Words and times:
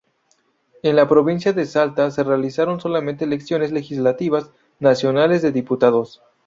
En 0.81 0.95
la 0.95 1.07
provincia 1.07 1.53
de 1.53 1.67
Salta 1.67 2.09
se 2.09 2.23
realizaron 2.23 2.79
solamente 2.81 3.25
elecciones 3.25 3.71
legislativas 3.71 4.49
nacionales 4.79 5.43
de 5.43 5.51
diputados. 5.51 6.23